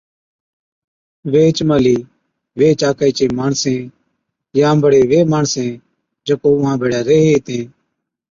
ويھِچ 1.31 1.57
مھلِي 1.69 1.97
ويھِچ 2.57 2.79
آڪھِي 2.89 3.09
چين 3.17 3.31
ماڻسين 3.39 3.81
يا 4.59 4.69
بڙي 4.83 5.01
وي 5.09 5.19
ماڻسين 5.33 5.71
جڪو 6.27 6.49
اُونھان 6.53 6.75
ڀيڙَي 6.81 6.99
ريھين 7.07 7.27
ھِتين 7.35 7.63